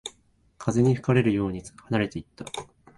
[0.57, 2.43] 風に吹かれるように離れていった